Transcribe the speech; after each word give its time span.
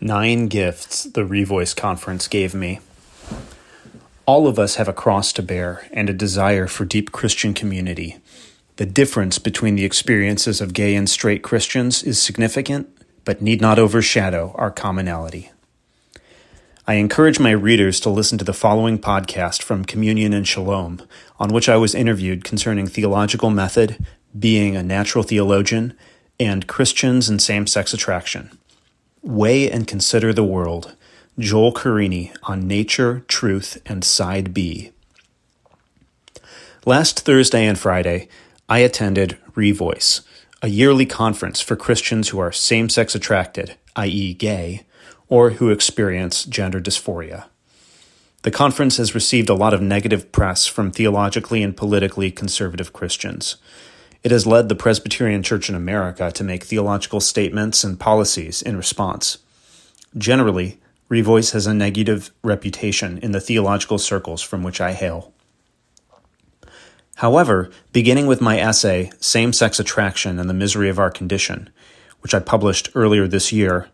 Nine 0.00 0.46
gifts 0.46 1.02
the 1.02 1.22
Revoice 1.22 1.74
Conference 1.74 2.28
gave 2.28 2.54
me. 2.54 2.78
All 4.26 4.46
of 4.46 4.56
us 4.56 4.76
have 4.76 4.86
a 4.86 4.92
cross 4.92 5.32
to 5.32 5.42
bear 5.42 5.88
and 5.92 6.08
a 6.08 6.12
desire 6.12 6.68
for 6.68 6.84
deep 6.84 7.10
Christian 7.10 7.52
community. 7.52 8.18
The 8.76 8.86
difference 8.86 9.40
between 9.40 9.74
the 9.74 9.84
experiences 9.84 10.60
of 10.60 10.72
gay 10.72 10.94
and 10.94 11.10
straight 11.10 11.42
Christians 11.42 12.04
is 12.04 12.22
significant, 12.22 12.88
but 13.24 13.42
need 13.42 13.60
not 13.60 13.80
overshadow 13.80 14.54
our 14.54 14.70
commonality. 14.70 15.50
I 16.86 16.94
encourage 16.94 17.40
my 17.40 17.50
readers 17.50 17.98
to 18.00 18.08
listen 18.08 18.38
to 18.38 18.44
the 18.44 18.52
following 18.52 19.00
podcast 19.00 19.62
from 19.62 19.84
Communion 19.84 20.32
and 20.32 20.46
Shalom, 20.46 21.02
on 21.40 21.52
which 21.52 21.68
I 21.68 21.76
was 21.76 21.96
interviewed 21.96 22.44
concerning 22.44 22.86
theological 22.86 23.50
method, 23.50 24.06
being 24.38 24.76
a 24.76 24.82
natural 24.84 25.24
theologian, 25.24 25.94
and 26.38 26.68
Christians 26.68 27.28
and 27.28 27.42
same 27.42 27.66
sex 27.66 27.92
attraction. 27.92 28.56
Weigh 29.22 29.68
and 29.68 29.86
Consider 29.86 30.32
the 30.32 30.44
World, 30.44 30.94
Joel 31.38 31.72
Carini 31.72 32.32
on 32.44 32.68
Nature, 32.68 33.24
Truth, 33.26 33.82
and 33.84 34.04
Side 34.04 34.54
B. 34.54 34.92
Last 36.86 37.20
Thursday 37.20 37.66
and 37.66 37.76
Friday, 37.76 38.28
I 38.68 38.78
attended 38.78 39.36
Revoice, 39.56 40.20
a 40.62 40.68
yearly 40.68 41.04
conference 41.04 41.60
for 41.60 41.74
Christians 41.74 42.28
who 42.28 42.38
are 42.38 42.52
same 42.52 42.88
sex 42.88 43.16
attracted, 43.16 43.74
i.e., 43.96 44.34
gay, 44.34 44.86
or 45.28 45.50
who 45.50 45.70
experience 45.70 46.44
gender 46.44 46.80
dysphoria. 46.80 47.46
The 48.42 48.52
conference 48.52 48.98
has 48.98 49.16
received 49.16 49.48
a 49.48 49.54
lot 49.54 49.74
of 49.74 49.82
negative 49.82 50.30
press 50.30 50.66
from 50.66 50.92
theologically 50.92 51.64
and 51.64 51.76
politically 51.76 52.30
conservative 52.30 52.92
Christians. 52.92 53.56
It 54.24 54.30
has 54.32 54.46
led 54.46 54.68
the 54.68 54.74
Presbyterian 54.74 55.42
Church 55.42 55.68
in 55.68 55.74
America 55.74 56.32
to 56.32 56.44
make 56.44 56.64
theological 56.64 57.20
statements 57.20 57.84
and 57.84 58.00
policies 58.00 58.62
in 58.62 58.76
response. 58.76 59.38
Generally, 60.16 60.80
Revoice 61.08 61.52
has 61.52 61.66
a 61.66 61.74
negative 61.74 62.30
reputation 62.42 63.18
in 63.18 63.32
the 63.32 63.40
theological 63.40 63.98
circles 63.98 64.42
from 64.42 64.62
which 64.62 64.80
I 64.80 64.92
hail. 64.92 65.32
However, 67.16 67.70
beginning 67.92 68.26
with 68.26 68.40
my 68.40 68.60
essay, 68.60 69.10
Same 69.18 69.52
Sex 69.52 69.80
Attraction 69.80 70.38
and 70.38 70.50
the 70.50 70.54
Misery 70.54 70.88
of 70.88 70.98
Our 70.98 71.10
Condition, 71.10 71.70
which 72.20 72.34
I 72.34 72.40
published 72.40 72.90
earlier 72.94 73.26
this 73.26 73.52
year, 73.52 73.88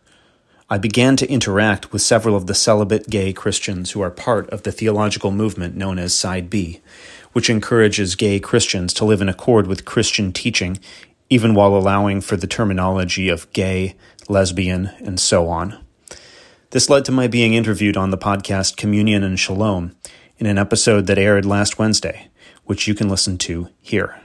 I 0.68 0.78
began 0.78 1.16
to 1.16 1.30
interact 1.30 1.92
with 1.92 2.02
several 2.02 2.34
of 2.34 2.46
the 2.46 2.54
celibate 2.54 3.08
gay 3.08 3.32
Christians 3.32 3.90
who 3.90 4.00
are 4.00 4.10
part 4.10 4.48
of 4.50 4.62
the 4.62 4.72
theological 4.72 5.30
movement 5.30 5.76
known 5.76 5.98
as 5.98 6.14
Side 6.14 6.50
B, 6.50 6.80
which 7.34 7.50
encourages 7.50 8.14
gay 8.14 8.40
Christians 8.40 8.94
to 8.94 9.04
live 9.04 9.20
in 9.20 9.28
accord 9.28 9.66
with 9.66 9.84
Christian 9.84 10.32
teaching, 10.32 10.78
even 11.28 11.52
while 11.54 11.76
allowing 11.76 12.20
for 12.20 12.36
the 12.36 12.46
terminology 12.46 13.28
of 13.28 13.52
gay, 13.52 13.96
lesbian, 14.28 14.86
and 15.00 15.20
so 15.20 15.48
on. 15.48 15.78
This 16.70 16.88
led 16.88 17.04
to 17.04 17.12
my 17.12 17.26
being 17.26 17.52
interviewed 17.52 17.96
on 17.96 18.10
the 18.10 18.18
podcast 18.18 18.76
Communion 18.76 19.22
and 19.22 19.38
Shalom 19.38 19.94
in 20.38 20.46
an 20.46 20.58
episode 20.58 21.06
that 21.06 21.18
aired 21.18 21.44
last 21.44 21.78
Wednesday, 21.78 22.30
which 22.64 22.86
you 22.88 22.94
can 22.94 23.08
listen 23.08 23.36
to 23.38 23.68
here. 23.80 24.18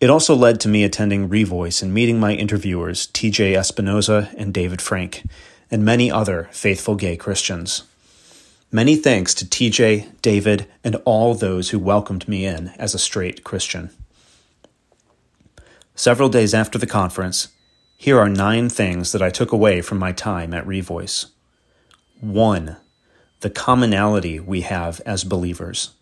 It 0.00 0.10
also 0.10 0.34
led 0.34 0.60
to 0.60 0.68
me 0.68 0.84
attending 0.84 1.28
Revoice 1.28 1.82
and 1.82 1.92
meeting 1.92 2.20
my 2.20 2.32
interviewers, 2.32 3.08
TJ 3.08 3.52
Espinoza 3.52 4.32
and 4.34 4.54
David 4.54 4.80
Frank, 4.80 5.24
and 5.70 5.84
many 5.84 6.10
other 6.10 6.48
faithful 6.52 6.94
gay 6.94 7.16
Christians. 7.16 7.82
Many 8.70 8.96
thanks 8.96 9.32
to 9.32 9.46
TJ, 9.46 10.20
David, 10.20 10.66
and 10.84 10.96
all 11.06 11.34
those 11.34 11.70
who 11.70 11.78
welcomed 11.78 12.28
me 12.28 12.44
in 12.44 12.68
as 12.78 12.94
a 12.94 12.98
straight 12.98 13.42
Christian. 13.42 13.88
Several 15.94 16.28
days 16.28 16.52
after 16.52 16.76
the 16.76 16.86
conference, 16.86 17.48
here 17.96 18.18
are 18.18 18.28
nine 18.28 18.68
things 18.68 19.12
that 19.12 19.22
I 19.22 19.30
took 19.30 19.52
away 19.52 19.80
from 19.80 19.98
my 19.98 20.12
time 20.12 20.52
at 20.52 20.66
Revoice. 20.66 21.30
1. 22.20 22.76
The 23.40 23.48
commonality 23.48 24.38
we 24.38 24.60
have 24.60 25.00
as 25.06 25.24
believers. 25.24 25.94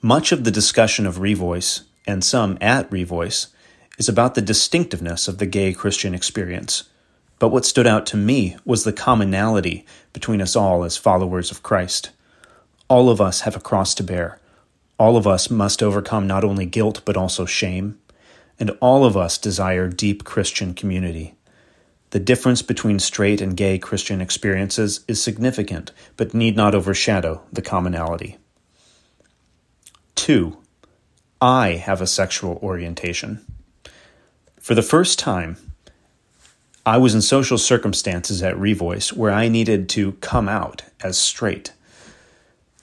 Much 0.00 0.30
of 0.30 0.44
the 0.44 0.52
discussion 0.52 1.06
of 1.06 1.16
Revoice, 1.16 1.82
and 2.06 2.22
some 2.22 2.56
at 2.60 2.88
Revoice, 2.90 3.48
is 3.98 4.08
about 4.08 4.36
the 4.36 4.42
distinctiveness 4.42 5.26
of 5.26 5.38
the 5.38 5.46
gay 5.46 5.72
Christian 5.72 6.14
experience 6.14 6.84
but 7.38 7.48
what 7.48 7.64
stood 7.64 7.86
out 7.86 8.06
to 8.06 8.16
me 8.16 8.56
was 8.64 8.84
the 8.84 8.92
commonality 8.92 9.84
between 10.12 10.40
us 10.40 10.54
all 10.56 10.84
as 10.84 10.96
followers 10.96 11.50
of 11.50 11.62
Christ. 11.62 12.10
All 12.88 13.10
of 13.10 13.20
us 13.20 13.42
have 13.42 13.56
a 13.56 13.60
cross 13.60 13.94
to 13.96 14.04
bear. 14.04 14.38
All 14.98 15.16
of 15.16 15.26
us 15.26 15.50
must 15.50 15.82
overcome 15.82 16.26
not 16.26 16.44
only 16.44 16.66
guilt, 16.66 17.02
but 17.04 17.16
also 17.16 17.44
shame. 17.44 17.98
And 18.58 18.70
all 18.80 19.04
of 19.04 19.16
us 19.16 19.36
desire 19.36 19.88
deep 19.88 20.24
Christian 20.24 20.74
community. 20.74 21.34
The 22.10 22.20
difference 22.20 22.62
between 22.62 23.00
straight 23.00 23.40
and 23.40 23.56
gay 23.56 23.78
Christian 23.78 24.20
experiences 24.20 25.04
is 25.08 25.20
significant, 25.20 25.90
but 26.16 26.32
need 26.32 26.54
not 26.54 26.74
overshadow 26.74 27.42
the 27.52 27.62
commonality. 27.62 28.38
2. 30.14 30.56
I 31.40 31.72
have 31.72 32.00
a 32.00 32.06
sexual 32.06 32.60
orientation. 32.62 33.44
For 34.60 34.76
the 34.76 34.82
first 34.82 35.18
time, 35.18 35.56
I 36.86 36.98
was 36.98 37.14
in 37.14 37.22
social 37.22 37.56
circumstances 37.56 38.42
at 38.42 38.56
Revoice 38.56 39.12
where 39.12 39.32
I 39.32 39.48
needed 39.48 39.88
to 39.90 40.12
come 40.14 40.50
out 40.50 40.82
as 41.02 41.16
straight. 41.16 41.72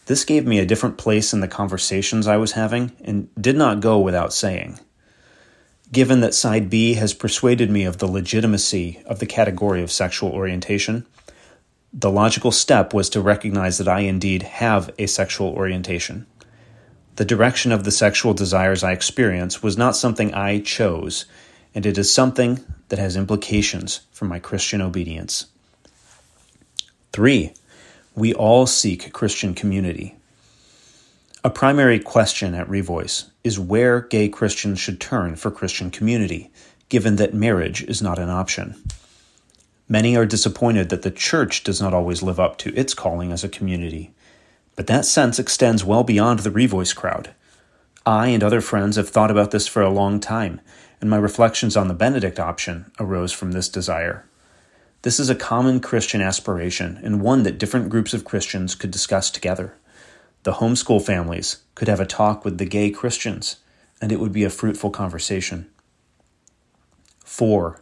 This 0.08 0.26
gave 0.26 0.46
me 0.46 0.58
a 0.58 0.66
different 0.66 0.98
place 0.98 1.34
in 1.34 1.40
the 1.40 1.48
conversations 1.48 2.26
I 2.26 2.38
was 2.38 2.54
having 2.54 2.94
and 3.04 3.30
did 3.40 3.56
not 3.56 3.80
go 3.80 4.00
without 4.00 4.34
saying. 4.34 4.80
Given 5.92 6.22
that 6.22 6.34
Side 6.34 6.68
B 6.68 6.96
has 6.96 7.14
persuaded 7.14 7.70
me 7.70 7.84
of 7.84 8.00
the 8.00 8.08
legitimacy 8.08 9.04
of 9.06 9.20
the 9.20 9.28
category 9.28 9.84
of 9.84 9.92
sexual 9.92 10.32
orientation, 10.32 11.06
the 11.94 12.10
logical 12.10 12.52
step 12.52 12.96
was 12.96 13.10
to 13.10 13.22
recognize 13.22 13.78
that 13.78 13.88
I 13.88 14.00
indeed 14.00 14.44
have 14.44 14.90
a 14.98 15.06
sexual 15.06 15.50
orientation. 15.50 16.26
The 17.18 17.26
direction 17.26 17.72
of 17.72 17.84
the 17.84 17.92
sexual 17.92 18.34
desires 18.34 18.84
I 18.84 18.94
experience 18.94 19.62
was 19.62 19.78
not 19.78 19.96
something 19.96 20.34
I 20.34 20.60
chose, 20.60 21.26
and 21.76 21.86
it 21.86 21.98
is 21.98 22.12
something 22.12 22.66
that 22.92 23.00
has 23.00 23.16
implications 23.16 24.02
for 24.12 24.26
my 24.26 24.38
Christian 24.38 24.82
obedience. 24.82 25.46
Three, 27.14 27.54
we 28.16 28.34
all 28.34 28.68
seek 28.68 29.14
Christian 29.14 29.54
community. 29.54 30.18
A 31.42 31.50
primary 31.50 32.00
question 32.00 32.54
at 32.54 32.68
Revoice 32.68 33.30
is 33.46 33.58
where 33.58 34.02
gay 34.02 34.28
Christians 34.28 34.78
should 34.78 35.00
turn 35.00 35.38
for 35.38 35.50
Christian 35.50 35.90
community, 35.90 36.52
given 36.90 37.16
that 37.16 37.34
marriage 37.34 37.82
is 37.82 38.02
not 38.02 38.20
an 38.20 38.30
option. 38.30 38.76
Many 39.88 40.18
are 40.18 40.26
disappointed 40.26 40.90
that 40.90 41.04
the 41.04 41.12
church 41.12 41.64
does 41.64 41.82
not 41.82 41.94
always 41.94 42.22
live 42.22 42.42
up 42.42 42.58
to 42.58 42.76
its 42.76 42.94
calling 42.94 43.32
as 43.32 43.46
a 43.46 43.50
community, 43.50 44.12
but 44.76 44.88
that 44.88 45.06
sense 45.06 45.40
extends 45.40 45.86
well 45.86 46.04
beyond 46.04 46.40
the 46.40 46.52
Revoice 46.52 46.94
crowd. 46.94 47.34
I 48.06 48.28
and 48.28 48.44
other 48.44 48.62
friends 48.62 48.96
have 48.96 49.10
thought 49.10 49.32
about 49.32 49.52
this 49.52 49.68
for 49.68 49.82
a 49.82 49.90
long 49.90 50.20
time 50.20 50.62
and 51.02 51.10
my 51.10 51.18
reflections 51.18 51.76
on 51.76 51.88
the 51.88 51.94
Benedict 51.96 52.40
option 52.40 52.92
arose 53.00 53.32
from 53.32 53.52
this 53.52 53.68
desire. 53.68 54.26
This 55.02 55.20
is 55.20 55.32
a 55.32 55.36
common 55.36 55.80
Christian 55.80 56.22
aspiration 56.22 57.00
and 57.04 57.22
one 57.22 57.42
that 57.44 57.58
different 57.58 57.90
groups 57.90 58.14
of 58.14 58.24
Christians 58.24 58.76
could 58.76 58.92
discuss 58.92 59.32
together. 59.32 59.74
The 60.44 60.54
homeschool 60.54 61.04
families 61.04 61.64
could 61.74 61.88
have 61.88 62.00
a 62.00 62.06
talk 62.06 62.46
with 62.46 62.60
the 62.60 62.66
gay 62.66 62.92
Christians, 62.92 63.58
and 64.00 64.12
it 64.12 64.20
would 64.20 64.32
be 64.32 64.44
a 64.44 64.50
fruitful 64.52 64.92
conversation. 64.92 65.70
4. 67.26 67.82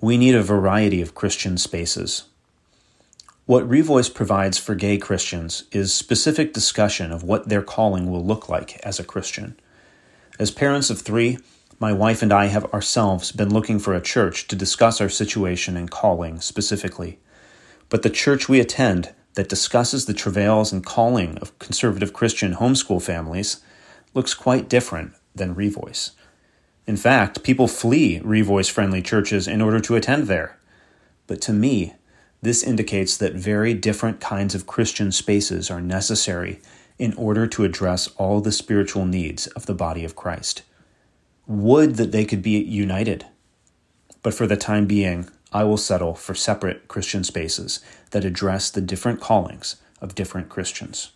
We 0.00 0.16
need 0.16 0.34
a 0.34 0.42
variety 0.42 1.02
of 1.02 1.14
Christian 1.14 1.58
spaces. 1.58 2.24
What 3.46 3.68
Revoice 3.68 4.12
provides 4.12 4.58
for 4.58 4.74
gay 4.74 4.98
Christians 4.98 5.66
is 5.70 5.94
specific 5.94 6.52
discussion 6.52 7.12
of 7.12 7.22
what 7.22 7.48
their 7.48 7.62
calling 7.62 8.10
will 8.10 8.24
look 8.24 8.48
like 8.48 8.80
as 8.80 8.98
a 8.98 9.04
Christian. 9.04 9.56
As 10.36 10.50
parents 10.50 10.90
of 10.90 11.00
three, 11.00 11.38
my 11.78 11.92
wife 11.92 12.22
and 12.22 12.32
I 12.32 12.46
have 12.46 12.64
ourselves 12.74 13.30
been 13.30 13.54
looking 13.54 13.78
for 13.78 13.94
a 13.94 14.00
church 14.00 14.48
to 14.48 14.56
discuss 14.56 15.00
our 15.00 15.08
situation 15.08 15.76
and 15.76 15.88
calling 15.88 16.40
specifically. 16.40 17.20
But 17.88 18.02
the 18.02 18.10
church 18.10 18.48
we 18.48 18.58
attend 18.58 19.14
that 19.34 19.48
discusses 19.48 20.06
the 20.06 20.14
travails 20.14 20.72
and 20.72 20.84
calling 20.84 21.38
of 21.38 21.56
conservative 21.60 22.12
Christian 22.12 22.54
homeschool 22.56 23.00
families 23.00 23.60
looks 24.12 24.34
quite 24.34 24.68
different 24.68 25.12
than 25.36 25.54
Revoice. 25.54 26.10
In 26.84 26.96
fact, 26.96 27.44
people 27.44 27.68
flee 27.68 28.18
Revoice 28.24 28.68
friendly 28.68 29.02
churches 29.02 29.46
in 29.46 29.62
order 29.62 29.78
to 29.78 29.94
attend 29.94 30.26
there. 30.26 30.58
But 31.28 31.40
to 31.42 31.52
me, 31.52 31.94
this 32.42 32.62
indicates 32.62 33.16
that 33.16 33.34
very 33.34 33.74
different 33.74 34.20
kinds 34.20 34.54
of 34.54 34.66
Christian 34.66 35.10
spaces 35.10 35.70
are 35.70 35.80
necessary 35.80 36.60
in 36.98 37.12
order 37.14 37.46
to 37.46 37.64
address 37.64 38.08
all 38.16 38.40
the 38.40 38.52
spiritual 38.52 39.04
needs 39.04 39.46
of 39.48 39.66
the 39.66 39.74
body 39.74 40.04
of 40.04 40.16
Christ. 40.16 40.62
Would 41.46 41.96
that 41.96 42.12
they 42.12 42.24
could 42.24 42.42
be 42.42 42.58
united. 42.58 43.26
But 44.22 44.34
for 44.34 44.46
the 44.46 44.56
time 44.56 44.86
being, 44.86 45.28
I 45.52 45.64
will 45.64 45.76
settle 45.76 46.14
for 46.14 46.34
separate 46.34 46.88
Christian 46.88 47.24
spaces 47.24 47.80
that 48.10 48.24
address 48.24 48.70
the 48.70 48.80
different 48.80 49.20
callings 49.20 49.76
of 50.00 50.14
different 50.14 50.48
Christians. 50.48 51.12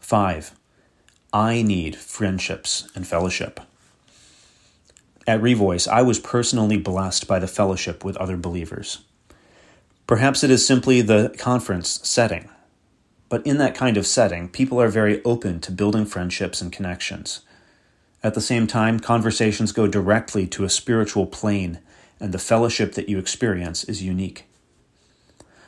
5. 0.00 0.54
I 1.32 1.62
need 1.62 1.96
friendships 1.96 2.88
and 2.94 3.06
fellowship. 3.06 3.60
At 5.26 5.40
Revoice, 5.40 5.88
I 5.88 6.02
was 6.02 6.20
personally 6.20 6.76
blessed 6.76 7.26
by 7.26 7.38
the 7.38 7.48
fellowship 7.48 8.04
with 8.04 8.16
other 8.16 8.36
believers. 8.36 9.00
Perhaps 10.06 10.44
it 10.44 10.50
is 10.50 10.64
simply 10.64 11.00
the 11.00 11.34
conference 11.36 12.00
setting, 12.08 12.48
but 13.28 13.44
in 13.44 13.58
that 13.58 13.74
kind 13.74 13.96
of 13.96 14.06
setting, 14.06 14.48
people 14.48 14.80
are 14.80 14.88
very 14.88 15.22
open 15.24 15.58
to 15.60 15.72
building 15.72 16.06
friendships 16.06 16.60
and 16.60 16.72
connections. 16.72 17.40
At 18.22 18.34
the 18.34 18.40
same 18.40 18.68
time, 18.68 19.00
conversations 19.00 19.72
go 19.72 19.88
directly 19.88 20.46
to 20.48 20.64
a 20.64 20.70
spiritual 20.70 21.26
plane, 21.26 21.80
and 22.20 22.32
the 22.32 22.38
fellowship 22.38 22.94
that 22.94 23.08
you 23.08 23.18
experience 23.18 23.82
is 23.84 24.02
unique. 24.02 24.44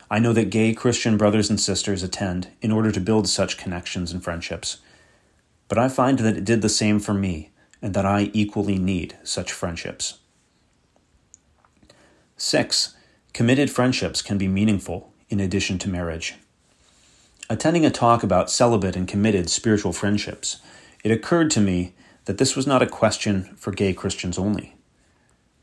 I 0.08 0.20
know 0.20 0.32
that 0.32 0.50
gay 0.50 0.72
Christian 0.72 1.16
brothers 1.16 1.50
and 1.50 1.60
sisters 1.60 2.04
attend 2.04 2.48
in 2.62 2.70
order 2.70 2.92
to 2.92 3.00
build 3.00 3.28
such 3.28 3.58
connections 3.58 4.12
and 4.12 4.22
friendships, 4.22 4.78
but 5.66 5.78
I 5.78 5.88
find 5.88 6.18
that 6.20 6.36
it 6.36 6.44
did 6.44 6.62
the 6.62 6.68
same 6.68 7.00
for 7.00 7.12
me, 7.12 7.50
and 7.82 7.92
that 7.92 8.06
I 8.06 8.30
equally 8.32 8.78
need 8.78 9.16
such 9.24 9.52
friendships. 9.52 10.18
6. 12.36 12.94
Committed 13.32 13.70
friendships 13.70 14.22
can 14.22 14.38
be 14.38 14.48
meaningful 14.48 15.12
in 15.28 15.40
addition 15.40 15.78
to 15.78 15.88
marriage. 15.88 16.34
Attending 17.50 17.86
a 17.86 17.90
talk 17.90 18.22
about 18.22 18.50
celibate 18.50 18.96
and 18.96 19.06
committed 19.06 19.48
spiritual 19.48 19.92
friendships, 19.92 20.58
it 21.04 21.10
occurred 21.10 21.50
to 21.52 21.60
me 21.60 21.94
that 22.24 22.38
this 22.38 22.56
was 22.56 22.66
not 22.66 22.82
a 22.82 22.86
question 22.86 23.44
for 23.56 23.72
gay 23.72 23.94
Christians 23.94 24.38
only. 24.38 24.74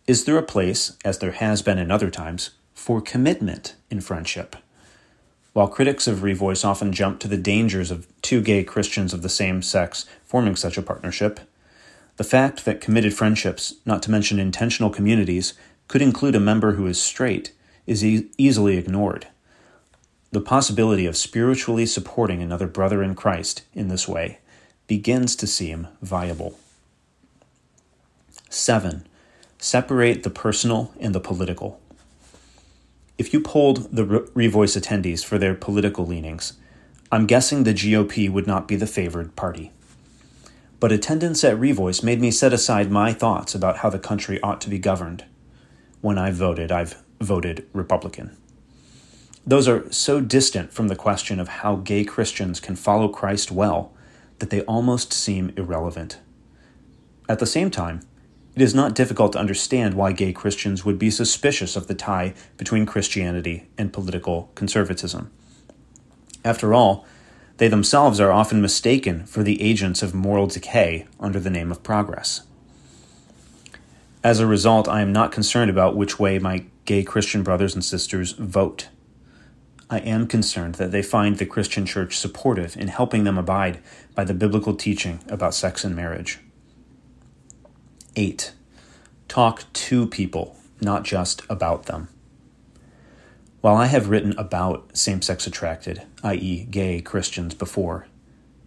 Is 0.07 0.25
there 0.25 0.38
a 0.38 0.44
place, 0.44 0.97
as 1.03 1.19
there 1.19 1.33
has 1.33 1.62
been 1.62 1.77
in 1.77 1.91
other 1.91 2.09
times, 2.09 2.51
for 2.73 3.01
commitment 3.01 3.75
in 3.89 4.01
friendship? 4.01 4.56
While 5.53 5.68
critics 5.68 6.07
of 6.07 6.19
Revoice 6.19 6.65
often 6.65 6.91
jump 6.91 7.19
to 7.19 7.27
the 7.27 7.38
dangers 7.38 7.91
of 7.91 8.07
two 8.21 8.41
gay 8.41 8.63
Christians 8.63 9.13
of 9.13 9.21
the 9.21 9.29
same 9.29 9.61
sex 9.61 10.06
forming 10.23 10.56
such 10.56 10.77
a 10.77 10.81
partnership, 10.81 11.39
the 12.18 12.23
fact 12.23 12.65
that 12.65 12.81
committed 12.81 13.13
friendships, 13.13 13.75
not 13.85 14.01
to 14.03 14.11
mention 14.11 14.39
intentional 14.39 14.89
communities, 14.89 15.53
could 15.88 16.01
include 16.01 16.35
a 16.35 16.39
member 16.39 16.73
who 16.73 16.88
is 16.88 17.01
straight 17.01 17.51
is 17.87 18.03
e- 18.03 18.29
easily 18.37 18.77
ignored. 18.77 19.27
The 20.31 20.41
possibility 20.41 21.05
of 21.05 21.15
spiritually 21.15 21.85
supporting 21.85 22.41
another 22.41 22.67
brother 22.67 23.01
in 23.01 23.15
Christ 23.15 23.63
in 23.73 23.87
this 23.87 24.07
way 24.07 24.39
begins 24.87 25.35
to 25.37 25.47
seem 25.47 25.87
viable. 26.01 26.59
7. 28.49 29.07
Separate 29.59 30.23
the 30.23 30.29
personal 30.29 30.93
and 30.99 31.15
the 31.15 31.19
political. 31.19 31.79
If 33.17 33.33
you 33.33 33.39
polled 33.39 33.95
the 33.95 34.03
Revoice 34.03 34.77
attendees 34.77 35.23
for 35.23 35.37
their 35.37 35.55
political 35.55 36.05
leanings, 36.05 36.53
I'm 37.11 37.27
guessing 37.27 37.63
the 37.63 37.73
GOP 37.73 38.29
would 38.29 38.45
not 38.45 38.67
be 38.67 38.75
the 38.75 38.87
favored 38.87 39.35
party. 39.35 39.71
But 40.81 40.91
attendance 40.91 41.43
at 41.43 41.57
Revoice 41.57 42.03
made 42.03 42.19
me 42.19 42.29
set 42.29 42.51
aside 42.51 42.91
my 42.91 43.13
thoughts 43.13 43.55
about 43.55 43.77
how 43.77 43.89
the 43.89 43.99
country 43.99 44.41
ought 44.41 44.59
to 44.61 44.69
be 44.69 44.79
governed. 44.79 45.23
When 46.01 46.17
I've 46.17 46.35
voted, 46.35 46.71
I've 46.71 47.01
voted 47.25 47.68
Republican. 47.74 48.38
Those 49.45 49.68
are 49.68 49.92
so 49.92 50.22
distant 50.22 50.72
from 50.72 50.88
the 50.88 50.95
question 50.95 51.39
of 51.39 51.48
how 51.48 51.75
gay 51.75 52.04
Christians 52.04 52.60
can 52.60 52.75
follow 52.75 53.07
Christ 53.07 53.51
well 53.51 53.94
that 54.39 54.50
they 54.50 54.62
almost 54.62 55.13
seem 55.13 55.54
irrelevant. 55.57 56.19
At 57.27 57.39
the 57.39 57.45
same 57.45 57.69
time, 57.69 58.01
it 58.56 58.62
is 58.62 58.74
not 58.74 58.95
difficult 58.95 59.33
to 59.33 59.39
understand 59.39 59.95
why 59.95 60.13
gay 60.13 60.31
Christians 60.31 60.86
would 60.86 60.98
be 60.98 61.12
suspicious 61.12 61.75
of 61.75 61.88
the 61.88 61.94
tie 61.94 62.33
between 62.57 62.86
Christianity 62.86 63.68
and 63.78 63.92
political 63.92 64.50
conservatism. 64.56 65.30
After 66.44 66.74
all, 66.74 67.06
they 67.57 67.68
themselves 67.68 68.19
are 68.19 68.31
often 68.31 68.62
mistaken 68.62 69.25
for 69.25 69.44
the 69.44 69.62
agents 69.62 70.01
of 70.01 70.13
moral 70.13 70.48
decay 70.48 71.07
under 71.19 71.39
the 71.39 71.50
name 71.50 71.71
of 71.71 71.83
progress. 71.83 72.42
As 74.24 74.39
a 74.39 74.48
result, 74.48 74.88
I 74.88 75.01
am 75.01 75.13
not 75.13 75.31
concerned 75.31 75.69
about 75.69 75.95
which 75.95 76.19
way 76.19 76.39
my 76.39 76.66
gay 76.85 77.03
Christian 77.03 77.43
brothers 77.43 77.73
and 77.73 77.83
sisters 77.83 78.31
vote. 78.33 78.89
I 79.89 79.99
am 79.99 80.27
concerned 80.27 80.75
that 80.75 80.91
they 80.91 81.01
find 81.01 81.37
the 81.37 81.45
Christian 81.45 81.85
church 81.85 82.17
supportive 82.17 82.77
in 82.77 82.87
helping 82.87 83.23
them 83.23 83.37
abide 83.37 83.79
by 84.15 84.23
the 84.23 84.33
biblical 84.33 84.75
teaching 84.75 85.19
about 85.27 85.53
sex 85.53 85.83
and 85.83 85.95
marriage. 85.95 86.39
8. 88.15 88.53
Talk 89.27 89.71
to 89.73 90.07
people, 90.07 90.57
not 90.81 91.03
just 91.03 91.41
about 91.49 91.85
them. 91.85 92.07
While 93.61 93.75
I 93.75 93.87
have 93.87 94.09
written 94.09 94.33
about 94.37 94.95
same 94.95 95.21
sex 95.21 95.47
attracted, 95.47 96.03
i.e., 96.23 96.65
gay 96.65 97.01
Christians, 97.01 97.55
before, 97.55 98.07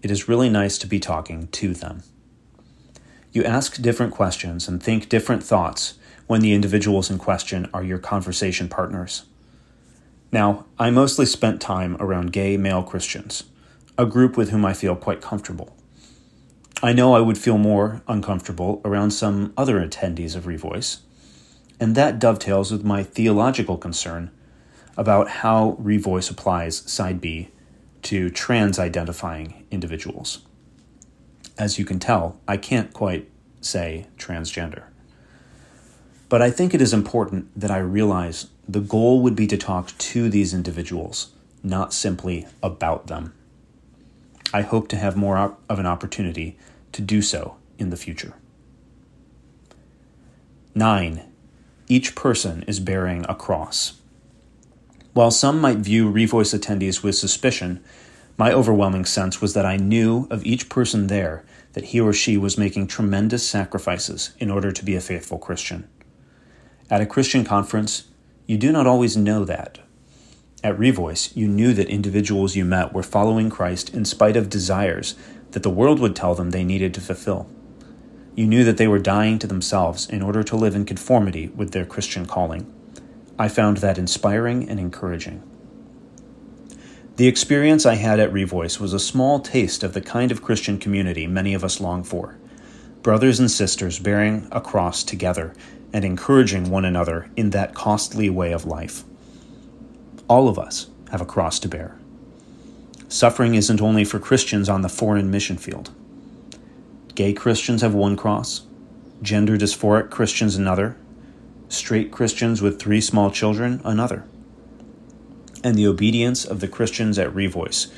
it 0.02 0.10
is 0.10 0.28
really 0.28 0.50
nice 0.50 0.76
to 0.78 0.86
be 0.86 1.00
talking 1.00 1.48
to 1.48 1.72
them. 1.72 2.02
You 3.32 3.44
ask 3.44 3.80
different 3.80 4.12
questions 4.12 4.66
and 4.66 4.82
think 4.82 5.08
different 5.08 5.44
thoughts 5.44 5.94
when 6.28 6.40
the 6.40 6.52
individuals 6.52 7.10
in 7.10 7.18
question 7.18 7.68
are 7.74 7.82
your 7.82 7.98
conversation 7.98 8.68
partners. 8.68 9.24
Now, 10.30 10.66
I 10.78 10.90
mostly 10.90 11.26
spent 11.26 11.60
time 11.60 11.96
around 11.98 12.32
gay 12.32 12.56
male 12.56 12.82
Christians, 12.82 13.44
a 13.96 14.06
group 14.06 14.36
with 14.36 14.50
whom 14.50 14.64
I 14.64 14.74
feel 14.74 14.94
quite 14.94 15.22
comfortable. 15.22 15.74
I 16.82 16.92
know 16.92 17.14
I 17.14 17.20
would 17.20 17.38
feel 17.38 17.58
more 17.58 18.02
uncomfortable 18.06 18.80
around 18.84 19.10
some 19.10 19.52
other 19.56 19.80
attendees 19.80 20.36
of 20.36 20.44
Revoice, 20.44 20.98
and 21.80 21.94
that 21.94 22.18
dovetails 22.18 22.70
with 22.70 22.84
my 22.84 23.02
theological 23.02 23.78
concern 23.78 24.30
about 24.96 25.28
how 25.28 25.78
Revoice 25.80 26.30
applies 26.30 26.88
Side 26.90 27.20
B 27.20 27.48
to 28.02 28.28
trans 28.28 28.78
identifying 28.78 29.64
individuals. 29.70 30.40
As 31.56 31.78
you 31.78 31.84
can 31.84 31.98
tell, 31.98 32.38
I 32.46 32.58
can't 32.58 32.92
quite 32.92 33.28
say 33.60 34.06
transgender. 34.18 34.84
But 36.28 36.42
I 36.42 36.50
think 36.50 36.74
it 36.74 36.82
is 36.82 36.92
important 36.92 37.48
that 37.58 37.70
I 37.70 37.78
realize 37.78 38.48
the 38.68 38.80
goal 38.80 39.22
would 39.22 39.34
be 39.34 39.46
to 39.46 39.56
talk 39.56 39.96
to 39.96 40.28
these 40.28 40.52
individuals, 40.52 41.32
not 41.62 41.94
simply 41.94 42.46
about 42.62 43.06
them. 43.06 43.32
I 44.52 44.62
hope 44.62 44.88
to 44.88 44.96
have 44.96 45.16
more 45.16 45.56
of 45.68 45.78
an 45.78 45.86
opportunity 45.86 46.58
to 46.92 47.02
do 47.02 47.22
so 47.22 47.56
in 47.78 47.90
the 47.90 47.96
future. 47.96 48.34
9. 50.74 51.22
Each 51.88 52.14
person 52.14 52.62
is 52.66 52.78
bearing 52.78 53.24
a 53.28 53.34
cross. 53.34 53.94
While 55.14 55.30
some 55.30 55.60
might 55.60 55.78
view 55.78 56.12
Revoice 56.12 56.56
attendees 56.56 57.02
with 57.02 57.16
suspicion, 57.16 57.82
my 58.36 58.52
overwhelming 58.52 59.04
sense 59.04 59.40
was 59.40 59.54
that 59.54 59.66
I 59.66 59.76
knew 59.76 60.28
of 60.30 60.44
each 60.44 60.68
person 60.68 61.06
there 61.06 61.44
that 61.72 61.86
he 61.86 62.00
or 62.00 62.12
she 62.12 62.36
was 62.36 62.58
making 62.58 62.86
tremendous 62.86 63.48
sacrifices 63.48 64.32
in 64.38 64.50
order 64.50 64.70
to 64.70 64.84
be 64.84 64.94
a 64.94 65.00
faithful 65.00 65.38
Christian. 65.38 65.88
At 66.90 67.02
a 67.02 67.06
Christian 67.06 67.44
conference, 67.44 68.04
you 68.46 68.56
do 68.56 68.72
not 68.72 68.86
always 68.86 69.14
know 69.14 69.44
that. 69.44 69.78
At 70.64 70.78
Revoice, 70.78 71.36
you 71.36 71.46
knew 71.46 71.74
that 71.74 71.90
individuals 71.90 72.56
you 72.56 72.64
met 72.64 72.94
were 72.94 73.02
following 73.02 73.50
Christ 73.50 73.92
in 73.92 74.06
spite 74.06 74.38
of 74.38 74.48
desires 74.48 75.14
that 75.50 75.62
the 75.62 75.70
world 75.70 76.00
would 76.00 76.16
tell 76.16 76.34
them 76.34 76.50
they 76.50 76.64
needed 76.64 76.94
to 76.94 77.02
fulfill. 77.02 77.46
You 78.34 78.46
knew 78.46 78.64
that 78.64 78.78
they 78.78 78.88
were 78.88 78.98
dying 78.98 79.38
to 79.40 79.46
themselves 79.46 80.08
in 80.08 80.22
order 80.22 80.42
to 80.42 80.56
live 80.56 80.74
in 80.74 80.86
conformity 80.86 81.48
with 81.48 81.72
their 81.72 81.84
Christian 81.84 82.24
calling. 82.24 82.72
I 83.38 83.48
found 83.48 83.78
that 83.78 83.98
inspiring 83.98 84.66
and 84.66 84.80
encouraging. 84.80 85.42
The 87.16 87.28
experience 87.28 87.84
I 87.84 87.96
had 87.96 88.18
at 88.18 88.32
Revoice 88.32 88.80
was 88.80 88.94
a 88.94 88.98
small 88.98 89.40
taste 89.40 89.82
of 89.82 89.92
the 89.92 90.00
kind 90.00 90.32
of 90.32 90.42
Christian 90.42 90.78
community 90.78 91.26
many 91.26 91.52
of 91.52 91.64
us 91.64 91.80
long 91.80 92.02
for 92.02 92.38
brothers 93.02 93.38
and 93.38 93.50
sisters 93.50 93.98
bearing 93.98 94.48
a 94.50 94.60
cross 94.60 95.04
together 95.04 95.54
and 95.92 96.04
encouraging 96.04 96.70
one 96.70 96.84
another 96.84 97.30
in 97.36 97.50
that 97.50 97.74
costly 97.74 98.28
way 98.28 98.52
of 98.52 98.64
life. 98.64 99.04
All 100.28 100.48
of 100.48 100.58
us 100.58 100.88
have 101.10 101.20
a 101.20 101.26
cross 101.26 101.58
to 101.60 101.68
bear. 101.68 101.96
Suffering 103.08 103.54
isn't 103.54 103.80
only 103.80 104.04
for 104.04 104.18
Christians 104.18 104.68
on 104.68 104.82
the 104.82 104.88
foreign 104.88 105.30
mission 105.30 105.56
field. 105.56 105.90
Gay 107.14 107.32
Christians 107.32 107.80
have 107.80 107.94
one 107.94 108.16
cross, 108.16 108.66
gender 109.22 109.56
dysphoric 109.56 110.10
Christians 110.10 110.56
another, 110.56 110.96
straight 111.68 112.10
Christians 112.10 112.60
with 112.60 112.78
three 112.78 113.00
small 113.00 113.30
children 113.30 113.80
another. 113.84 114.24
And 115.64 115.76
the 115.76 115.86
obedience 115.86 116.44
of 116.44 116.60
the 116.60 116.68
Christians 116.68 117.18
at 117.18 117.34
Revoice 117.34 117.90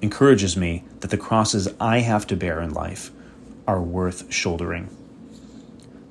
encourages 0.00 0.56
me 0.56 0.84
that 1.00 1.10
the 1.10 1.18
crosses 1.18 1.68
I 1.80 1.98
have 2.00 2.26
to 2.28 2.36
bear 2.36 2.60
in 2.60 2.72
life 2.72 3.10
are 3.72 3.80
worth 3.80 4.30
shouldering. 4.30 4.94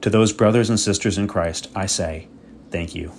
To 0.02 0.10
those 0.10 0.34
brothers 0.34 0.68
and 0.72 0.80
sisters 0.80 1.20
in 1.20 1.28
Christ, 1.28 1.70
I 1.76 1.86
say, 1.86 2.28
thank 2.72 2.96
you. 2.96 3.12